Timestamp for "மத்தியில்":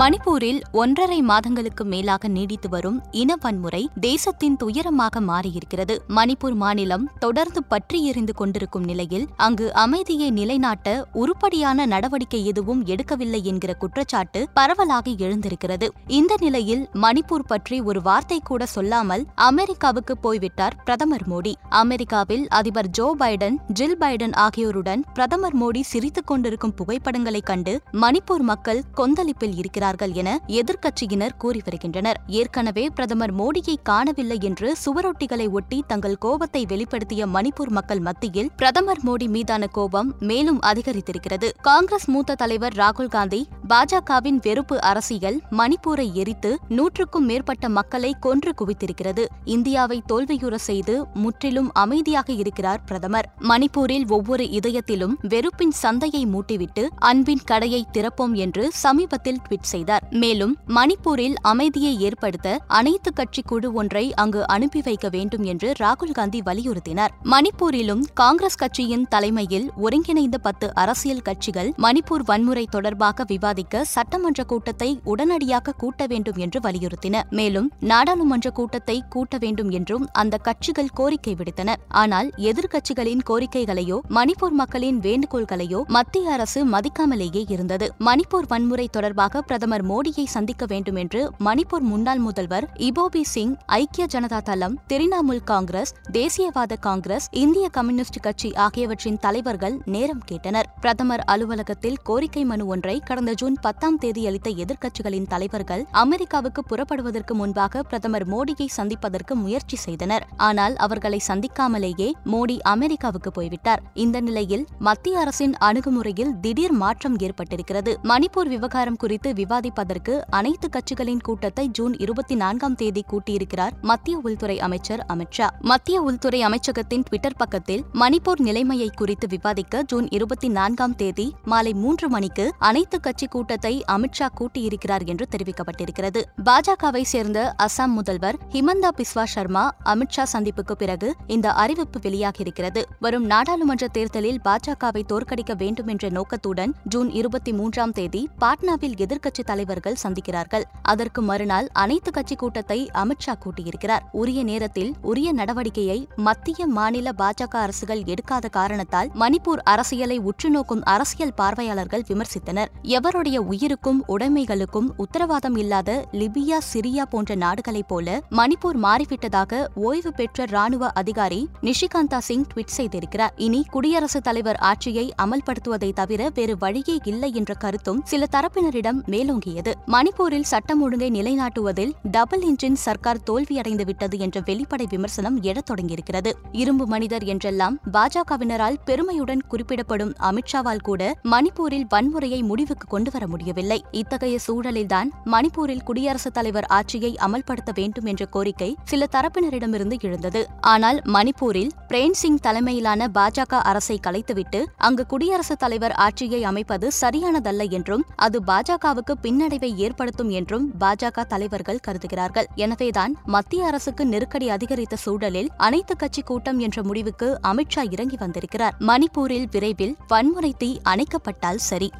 38.08-38.50